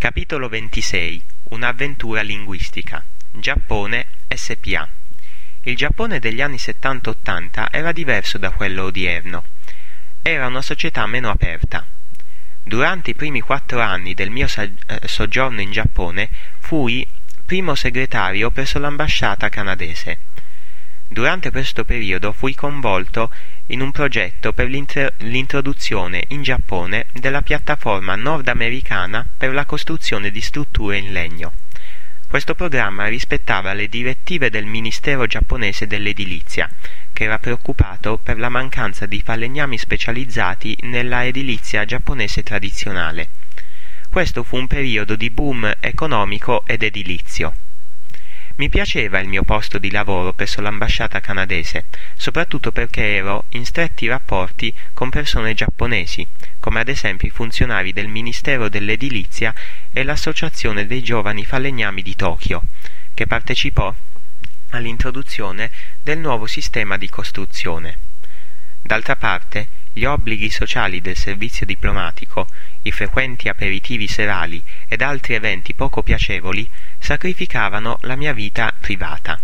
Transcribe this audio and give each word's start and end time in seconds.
Capitolo 0.00 0.48
26 0.48 1.22
Un'avventura 1.50 2.22
linguistica 2.22 3.04
Giappone 3.32 4.06
SPA 4.34 4.88
Il 5.64 5.76
Giappone 5.76 6.18
degli 6.18 6.40
anni 6.40 6.56
70-80 6.56 7.66
era 7.70 7.92
diverso 7.92 8.38
da 8.38 8.50
quello 8.50 8.84
odierno. 8.84 9.44
Era 10.22 10.46
una 10.46 10.62
società 10.62 11.06
meno 11.06 11.28
aperta. 11.28 11.84
Durante 12.62 13.10
i 13.10 13.14
primi 13.14 13.42
quattro 13.42 13.82
anni 13.82 14.14
del 14.14 14.30
mio 14.30 14.46
eh, 14.46 14.72
soggiorno 15.04 15.60
in 15.60 15.70
Giappone 15.70 16.30
fui 16.60 17.06
primo 17.44 17.74
segretario 17.74 18.50
presso 18.50 18.78
l'ambasciata 18.78 19.50
canadese. 19.50 20.18
Durante 21.08 21.50
questo 21.50 21.84
periodo 21.84 22.32
fui 22.32 22.54
coinvolto 22.54 23.30
in 23.70 23.80
un 23.80 23.92
progetto 23.92 24.52
per 24.52 24.68
l'introduzione 24.68 26.24
in 26.28 26.42
Giappone 26.42 27.06
della 27.12 27.42
piattaforma 27.42 28.14
nordamericana 28.14 29.26
per 29.36 29.52
la 29.52 29.64
costruzione 29.64 30.30
di 30.30 30.40
strutture 30.40 30.98
in 30.98 31.12
legno. 31.12 31.52
Questo 32.28 32.54
programma 32.54 33.06
rispettava 33.06 33.72
le 33.72 33.88
direttive 33.88 34.50
del 34.50 34.64
Ministero 34.64 35.26
giapponese 35.26 35.88
dell'edilizia, 35.88 36.70
che 37.12 37.24
era 37.24 37.38
preoccupato 37.38 38.18
per 38.18 38.38
la 38.38 38.48
mancanza 38.48 39.06
di 39.06 39.20
falegnami 39.20 39.76
specializzati 39.76 40.76
nella 40.82 41.24
edilizia 41.24 41.84
giapponese 41.84 42.44
tradizionale. 42.44 43.28
Questo 44.08 44.44
fu 44.44 44.56
un 44.56 44.66
periodo 44.66 45.16
di 45.16 45.30
boom 45.30 45.72
economico 45.80 46.64
ed 46.66 46.82
edilizio. 46.82 47.69
Mi 48.60 48.68
piaceva 48.68 49.18
il 49.20 49.26
mio 49.26 49.42
posto 49.42 49.78
di 49.78 49.90
lavoro 49.90 50.34
presso 50.34 50.60
l'ambasciata 50.60 51.18
canadese, 51.20 51.86
soprattutto 52.14 52.72
perché 52.72 53.14
ero 53.14 53.44
in 53.52 53.64
stretti 53.64 54.06
rapporti 54.06 54.70
con 54.92 55.08
persone 55.08 55.54
giapponesi, 55.54 56.26
come 56.58 56.80
ad 56.80 56.90
esempio 56.90 57.26
i 57.26 57.30
funzionari 57.30 57.94
del 57.94 58.08
Ministero 58.08 58.68
dell'Edilizia 58.68 59.54
e 59.90 60.02
l'Associazione 60.02 60.86
dei 60.86 61.02
giovani 61.02 61.46
falegnami 61.46 62.02
di 62.02 62.14
Tokyo, 62.14 62.62
che 63.14 63.26
partecipò 63.26 63.94
all'introduzione 64.72 65.70
del 66.02 66.18
nuovo 66.18 66.44
sistema 66.46 66.98
di 66.98 67.08
costruzione. 67.08 67.96
D'altra 68.82 69.16
parte, 69.16 69.68
gli 69.90 70.04
obblighi 70.04 70.50
sociali 70.50 71.00
del 71.00 71.16
servizio 71.16 71.64
diplomatico, 71.64 72.46
i 72.82 72.92
frequenti 72.92 73.48
aperitivi 73.48 74.06
serali 74.06 74.62
ed 74.86 75.00
altri 75.00 75.32
eventi 75.32 75.72
poco 75.72 76.02
piacevoli 76.02 76.68
sacrificavano 77.00 77.98
la 78.02 78.14
mia 78.14 78.32
vita 78.32 78.72
privata. 78.78 79.40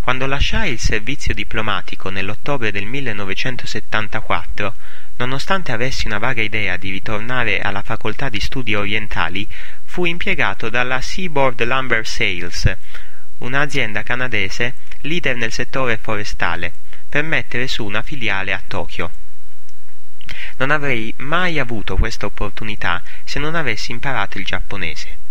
Quando 0.00 0.26
lasciai 0.26 0.70
il 0.70 0.78
servizio 0.78 1.34
diplomatico 1.34 2.10
nell'ottobre 2.10 2.70
del 2.70 2.86
1974, 2.86 4.74
nonostante 5.16 5.72
avessi 5.72 6.06
una 6.06 6.18
vaga 6.18 6.42
idea 6.42 6.76
di 6.76 6.90
ritornare 6.90 7.58
alla 7.60 7.82
facoltà 7.82 8.28
di 8.28 8.38
studi 8.38 8.76
orientali, 8.76 9.48
fui 9.84 10.10
impiegato 10.10 10.70
dalla 10.70 11.00
Seaboard 11.00 11.60
Lumber 11.64 12.06
Sales, 12.06 12.72
un'azienda 13.38 14.04
canadese 14.04 14.74
leader 15.00 15.34
nel 15.34 15.50
settore 15.52 15.96
forestale, 15.96 16.72
per 17.08 17.24
mettere 17.24 17.66
su 17.66 17.84
una 17.84 18.02
filiale 18.02 18.52
a 18.52 18.62
Tokyo. 18.64 19.10
Non 20.58 20.70
avrei 20.70 21.12
mai 21.18 21.58
avuto 21.58 21.96
questa 21.96 22.26
opportunità 22.26 23.02
se 23.24 23.40
non 23.40 23.56
avessi 23.56 23.90
imparato 23.90 24.38
il 24.38 24.44
giapponese. 24.44 25.25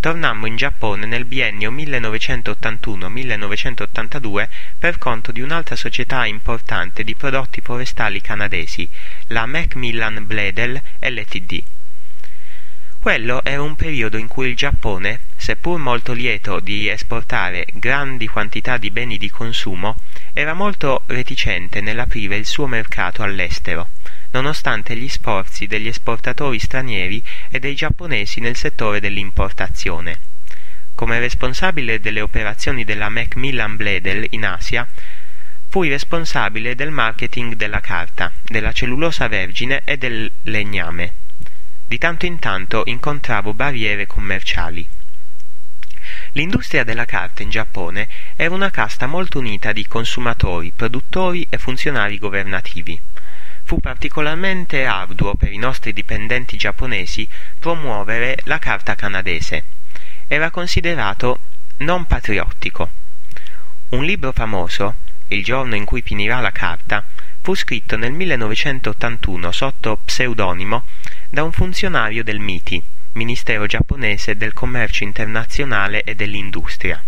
Tornammo 0.00 0.46
in 0.46 0.56
Giappone 0.56 1.04
nel 1.04 1.26
biennio 1.26 1.70
1981-1982 1.72 4.48
per 4.78 4.96
conto 4.96 5.30
di 5.32 5.42
un'altra 5.42 5.76
società 5.76 6.24
importante 6.24 7.04
di 7.04 7.14
prodotti 7.14 7.60
forestali 7.60 8.22
canadesi, 8.22 8.88
la 9.26 9.44
Macmillan 9.44 10.24
Bledel 10.24 10.80
Ltd. 11.00 11.62
Quello 13.08 13.42
era 13.42 13.62
un 13.62 13.74
periodo 13.74 14.18
in 14.18 14.26
cui 14.26 14.50
il 14.50 14.54
Giappone, 14.54 15.20
seppur 15.34 15.78
molto 15.78 16.12
lieto 16.12 16.60
di 16.60 16.90
esportare 16.90 17.64
grandi 17.72 18.28
quantità 18.28 18.76
di 18.76 18.90
beni 18.90 19.16
di 19.16 19.30
consumo, 19.30 19.96
era 20.34 20.52
molto 20.52 21.04
reticente 21.06 21.80
nell'aprire 21.80 22.36
il 22.36 22.44
suo 22.44 22.66
mercato 22.66 23.22
all'estero, 23.22 23.88
nonostante 24.32 24.94
gli 24.94 25.08
sforzi 25.08 25.66
degli 25.66 25.86
esportatori 25.86 26.58
stranieri 26.58 27.24
e 27.48 27.58
dei 27.58 27.74
giapponesi 27.74 28.40
nel 28.40 28.56
settore 28.56 29.00
dell'importazione. 29.00 30.18
Come 30.94 31.18
responsabile 31.18 32.00
delle 32.00 32.20
operazioni 32.20 32.84
della 32.84 33.08
Macmillan 33.08 33.76
Bledel 33.76 34.26
in 34.32 34.44
Asia, 34.44 34.86
fui 35.70 35.88
responsabile 35.88 36.74
del 36.74 36.90
marketing 36.90 37.54
della 37.54 37.80
carta, 37.80 38.30
della 38.44 38.72
cellulosa 38.72 39.28
vergine 39.28 39.80
e 39.86 39.96
del 39.96 40.30
legname. 40.42 41.27
Di 41.88 41.96
tanto 41.96 42.26
in 42.26 42.38
tanto 42.38 42.82
incontravo 42.84 43.54
barriere 43.54 44.06
commerciali. 44.06 44.86
L'industria 46.32 46.84
della 46.84 47.06
carta 47.06 47.42
in 47.42 47.48
Giappone 47.48 48.06
era 48.36 48.52
una 48.52 48.68
casta 48.68 49.06
molto 49.06 49.38
unita 49.38 49.72
di 49.72 49.86
consumatori, 49.86 50.70
produttori 50.76 51.46
e 51.48 51.56
funzionari 51.56 52.18
governativi. 52.18 53.00
Fu 53.62 53.80
particolarmente 53.80 54.84
arduo 54.84 55.32
per 55.32 55.50
i 55.50 55.56
nostri 55.56 55.94
dipendenti 55.94 56.58
giapponesi 56.58 57.26
promuovere 57.58 58.36
la 58.44 58.58
carta 58.58 58.94
canadese. 58.94 59.64
Era 60.26 60.50
considerato 60.50 61.40
non 61.78 62.04
patriottico. 62.04 62.90
Un 63.90 64.04
libro 64.04 64.32
famoso, 64.32 64.96
Il 65.28 65.42
giorno 65.42 65.74
in 65.74 65.86
cui 65.86 66.02
finirà 66.02 66.40
la 66.40 66.52
carta, 66.52 67.02
fu 67.40 67.54
scritto 67.54 67.96
nel 67.96 68.12
1981 68.12 69.52
sotto 69.52 70.00
pseudonimo 70.04 70.84
da 71.30 71.42
un 71.42 71.52
funzionario 71.52 72.24
del 72.24 72.38
MITI, 72.38 72.82
Ministero 73.12 73.66
giapponese 73.66 74.36
del 74.36 74.54
commercio 74.54 75.04
internazionale 75.04 76.02
e 76.02 76.14
dell'industria. 76.14 77.02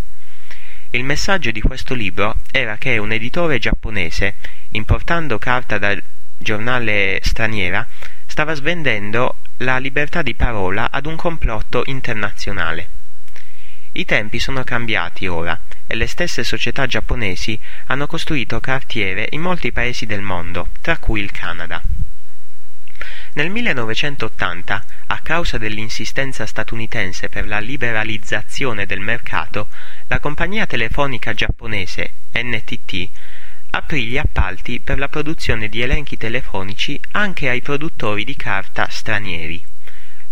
Il 0.91 1.03
messaggio 1.03 1.49
di 1.51 1.61
questo 1.61 1.95
libro 1.95 2.35
era 2.51 2.77
che 2.77 2.97
un 2.97 3.11
editore 3.11 3.57
giapponese, 3.57 4.35
importando 4.71 5.39
carta 5.39 5.77
da 5.79 5.97
giornale 6.37 7.19
straniera, 7.23 7.87
stava 8.27 8.53
svendendo 8.53 9.37
la 9.57 9.79
libertà 9.79 10.21
di 10.21 10.35
parola 10.35 10.91
ad 10.91 11.05
un 11.07 11.15
complotto 11.15 11.81
internazionale. 11.85 12.89
I 13.93 14.05
tempi 14.05 14.37
sono 14.37 14.63
cambiati 14.63 15.27
ora 15.27 15.59
e 15.87 15.95
le 15.95 16.07
stesse 16.07 16.43
società 16.43 16.85
giapponesi 16.85 17.57
hanno 17.87 18.05
costruito 18.05 18.59
cartiere 18.59 19.27
in 19.31 19.41
molti 19.41 19.71
paesi 19.71 20.05
del 20.05 20.21
mondo, 20.21 20.67
tra 20.81 20.97
cui 20.97 21.21
il 21.21 21.31
Canada. 21.31 21.81
Nel 23.33 23.49
1980, 23.49 24.85
a 25.07 25.19
causa 25.19 25.57
dell'insistenza 25.57 26.45
statunitense 26.45 27.29
per 27.29 27.47
la 27.47 27.59
liberalizzazione 27.59 28.85
del 28.85 28.99
mercato, 28.99 29.69
la 30.07 30.19
compagnia 30.19 30.65
telefonica 30.65 31.33
giapponese 31.33 32.11
NTT 32.33 33.09
aprì 33.69 34.07
gli 34.07 34.17
appalti 34.17 34.81
per 34.81 34.97
la 34.97 35.07
produzione 35.07 35.69
di 35.69 35.81
elenchi 35.81 36.17
telefonici 36.17 36.99
anche 37.11 37.47
ai 37.47 37.61
produttori 37.61 38.25
di 38.25 38.35
carta 38.35 38.87
stranieri. 38.89 39.63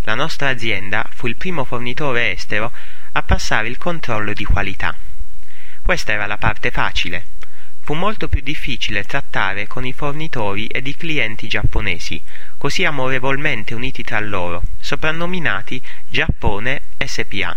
La 0.02 0.14
nostra 0.14 0.48
azienda 0.48 1.08
fu 1.10 1.26
il 1.26 1.36
primo 1.36 1.64
fornitore 1.64 2.32
estero 2.32 2.70
a 3.12 3.22
passare 3.22 3.68
il 3.68 3.78
controllo 3.78 4.34
di 4.34 4.44
qualità. 4.44 4.94
Questa 5.82 6.12
era 6.12 6.26
la 6.26 6.36
parte 6.36 6.70
facile. 6.70 7.38
Fu 7.80 7.94
molto 7.94 8.28
più 8.28 8.42
difficile 8.42 9.04
trattare 9.04 9.66
con 9.66 9.86
i 9.86 9.94
fornitori 9.94 10.66
ed 10.66 10.86
i 10.86 10.94
clienti 10.94 11.48
giapponesi, 11.48 12.22
così 12.60 12.84
amorevolmente 12.84 13.72
uniti 13.72 14.02
tra 14.02 14.20
loro, 14.20 14.60
soprannominati 14.80 15.80
Giappone 16.10 16.82
SPA. 17.02 17.56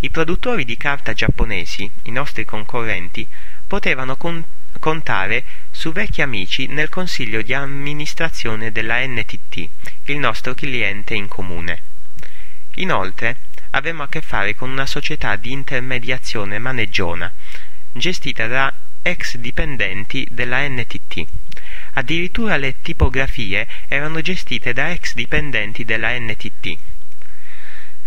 I 0.00 0.10
produttori 0.10 0.64
di 0.64 0.76
carta 0.76 1.12
giapponesi, 1.12 1.88
i 2.02 2.10
nostri 2.10 2.44
concorrenti, 2.44 3.24
potevano 3.64 4.16
con- 4.16 4.44
contare 4.80 5.44
su 5.70 5.92
vecchi 5.92 6.20
amici 6.20 6.66
nel 6.66 6.88
consiglio 6.88 7.42
di 7.42 7.54
amministrazione 7.54 8.72
della 8.72 9.06
NTT, 9.06 9.68
il 10.06 10.18
nostro 10.18 10.52
cliente 10.54 11.14
in 11.14 11.28
comune. 11.28 11.82
Inoltre, 12.74 13.36
avevamo 13.70 14.02
a 14.02 14.08
che 14.08 14.20
fare 14.20 14.56
con 14.56 14.68
una 14.68 14.86
società 14.86 15.36
di 15.36 15.52
intermediazione 15.52 16.58
maneggiona, 16.58 17.32
gestita 17.92 18.48
da 18.48 18.74
ex 19.00 19.36
dipendenti 19.36 20.26
della 20.28 20.66
NTT. 20.66 21.24
Addirittura 21.94 22.56
le 22.56 22.76
tipografie 22.80 23.66
erano 23.88 24.20
gestite 24.20 24.72
da 24.72 24.90
ex 24.90 25.14
dipendenti 25.14 25.84
della 25.84 26.18
NTT. 26.18 26.78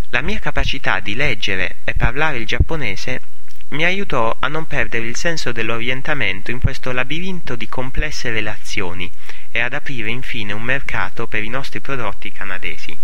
La 0.09 0.21
mia 0.21 0.39
capacità 0.39 0.99
di 0.99 1.13
leggere 1.13 1.77
e 1.83 1.93
parlare 1.93 2.37
il 2.37 2.45
giapponese 2.45 3.21
mi 3.69 3.83
aiutò 3.83 4.35
a 4.39 4.47
non 4.47 4.65
perdere 4.65 5.05
il 5.05 5.15
senso 5.15 5.51
dell'orientamento 5.51 6.51
in 6.51 6.59
questo 6.59 6.91
labirinto 6.91 7.55
di 7.55 7.67
complesse 7.67 8.31
relazioni 8.31 9.11
e 9.51 9.59
ad 9.59 9.73
aprire 9.73 10.09
infine 10.09 10.53
un 10.53 10.61
mercato 10.61 11.27
per 11.27 11.43
i 11.43 11.49
nostri 11.49 11.79
prodotti 11.79 12.31
canadesi. 12.31 12.97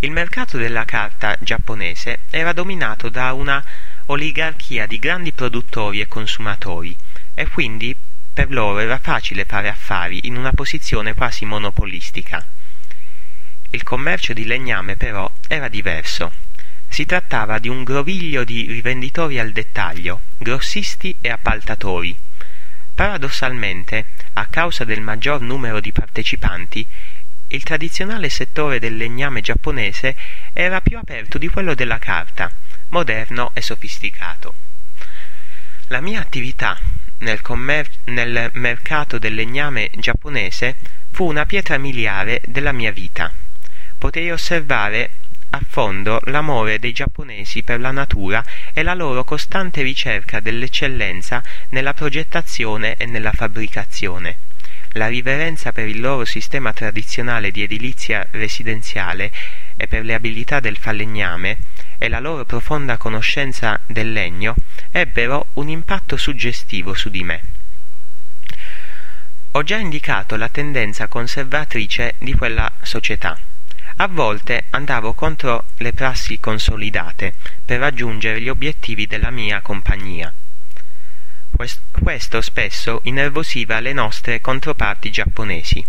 Il 0.00 0.10
mercato 0.10 0.58
della 0.58 0.84
carta 0.84 1.36
giapponese 1.40 2.20
era 2.30 2.52
dominato 2.52 3.08
da 3.08 3.32
una 3.32 3.64
oligarchia 4.06 4.86
di 4.86 4.98
grandi 4.98 5.32
produttori 5.32 6.00
e 6.00 6.06
consumatori 6.06 6.96
e 7.34 7.46
quindi 7.48 7.94
per 8.38 8.52
loro 8.52 8.78
era 8.78 9.00
facile 9.00 9.44
fare 9.44 9.68
affari 9.68 10.28
in 10.28 10.36
una 10.36 10.52
posizione 10.52 11.12
quasi 11.12 11.44
monopolistica. 11.44 12.46
Il 13.70 13.82
commercio 13.82 14.32
di 14.32 14.44
legname 14.44 14.94
però 14.94 15.28
era 15.48 15.66
diverso. 15.66 16.30
Si 16.86 17.04
trattava 17.04 17.58
di 17.58 17.68
un 17.68 17.82
groviglio 17.82 18.44
di 18.44 18.66
rivenditori 18.66 19.40
al 19.40 19.50
dettaglio, 19.50 20.20
grossisti 20.36 21.16
e 21.20 21.30
appaltatori. 21.30 22.16
Paradossalmente, 22.94 24.04
a 24.34 24.46
causa 24.46 24.84
del 24.84 25.00
maggior 25.00 25.40
numero 25.40 25.80
di 25.80 25.90
partecipanti, 25.90 26.86
il 27.48 27.62
tradizionale 27.64 28.28
settore 28.28 28.78
del 28.78 28.96
legname 28.96 29.40
giapponese 29.40 30.14
era 30.52 30.80
più 30.80 30.96
aperto 30.96 31.38
di 31.38 31.48
quello 31.48 31.74
della 31.74 31.98
carta, 31.98 32.48
moderno 32.90 33.50
e 33.54 33.62
sofisticato. 33.62 34.54
La 35.88 36.00
mia 36.00 36.20
attività 36.20 36.78
nel, 37.18 37.40
nel 38.04 38.50
mercato 38.54 39.18
del 39.18 39.34
legname 39.34 39.90
giapponese 39.96 40.76
fu 41.10 41.26
una 41.26 41.46
pietra 41.46 41.78
miliare 41.78 42.40
della 42.46 42.72
mia 42.72 42.92
vita. 42.92 43.32
Potei 43.96 44.30
osservare 44.30 45.10
a 45.50 45.60
fondo 45.66 46.20
l'amore 46.24 46.78
dei 46.78 46.92
giapponesi 46.92 47.62
per 47.62 47.80
la 47.80 47.90
natura 47.90 48.44
e 48.72 48.82
la 48.82 48.94
loro 48.94 49.24
costante 49.24 49.82
ricerca 49.82 50.40
dell'eccellenza 50.40 51.42
nella 51.70 51.94
progettazione 51.94 52.96
e 52.96 53.06
nella 53.06 53.32
fabbricazione. 53.32 54.36
La 54.92 55.08
riverenza 55.08 55.72
per 55.72 55.86
il 55.86 56.00
loro 56.00 56.24
sistema 56.24 56.72
tradizionale 56.72 57.50
di 57.50 57.62
edilizia 57.62 58.26
residenziale 58.32 59.30
e 59.76 59.86
per 59.86 60.04
le 60.04 60.14
abilità 60.14 60.60
del 60.60 60.76
falegname 60.76 61.56
e 61.98 62.08
la 62.08 62.20
loro 62.20 62.44
profonda 62.44 62.96
conoscenza 62.96 63.78
del 63.86 64.12
legno 64.12 64.54
ebbero 64.90 65.48
un 65.54 65.68
impatto 65.68 66.16
suggestivo 66.16 66.94
su 66.94 67.10
di 67.10 67.24
me. 67.24 67.42
Ho 69.52 69.62
già 69.62 69.76
indicato 69.76 70.36
la 70.36 70.48
tendenza 70.48 71.08
conservatrice 71.08 72.14
di 72.18 72.34
quella 72.34 72.70
società. 72.82 73.36
A 73.96 74.06
volte 74.06 74.66
andavo 74.70 75.12
contro 75.12 75.64
le 75.78 75.92
prassi 75.92 76.38
consolidate 76.38 77.34
per 77.64 77.80
raggiungere 77.80 78.40
gli 78.40 78.48
obiettivi 78.48 79.06
della 79.06 79.30
mia 79.30 79.60
compagnia. 79.60 80.32
Questo 81.90 82.40
spesso 82.40 83.00
innervosiva 83.04 83.80
le 83.80 83.92
nostre 83.92 84.40
controparti 84.40 85.10
giapponesi. 85.10 85.84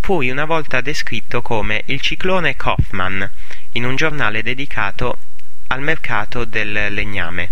Fui 0.00 0.28
una 0.28 0.44
volta 0.44 0.82
descritto 0.82 1.40
come 1.40 1.82
il 1.86 2.00
ciclone 2.00 2.54
Kaufman 2.56 3.30
in 3.72 3.84
un 3.86 3.96
giornale 3.96 4.42
dedicato 4.42 5.18
al 5.68 5.80
mercato 5.80 6.44
del 6.44 6.92
legname. 6.92 7.48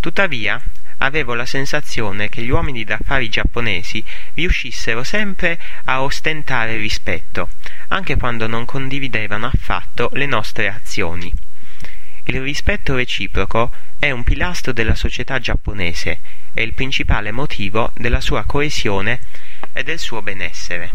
Tuttavia, 0.00 0.60
avevo 0.98 1.34
la 1.34 1.46
sensazione 1.46 2.28
che 2.28 2.42
gli 2.42 2.50
uomini 2.50 2.84
d'affari 2.84 3.28
giapponesi 3.28 4.02
riuscissero 4.34 5.02
sempre 5.02 5.58
a 5.84 6.02
ostentare 6.02 6.76
rispetto, 6.76 7.48
anche 7.88 8.16
quando 8.16 8.46
non 8.46 8.64
condividevano 8.64 9.46
affatto 9.46 10.10
le 10.14 10.26
nostre 10.26 10.68
azioni. 10.68 11.32
Il 12.24 12.40
rispetto 12.40 12.94
reciproco 12.94 13.72
è 13.98 14.10
un 14.12 14.22
pilastro 14.22 14.72
della 14.72 14.94
società 14.94 15.40
giapponese 15.40 16.20
e 16.54 16.62
il 16.62 16.72
principale 16.72 17.32
motivo 17.32 17.90
della 17.96 18.20
sua 18.20 18.44
coesione 18.44 19.20
e 19.72 19.82
del 19.82 19.98
suo 19.98 20.22
benessere. 20.22 20.90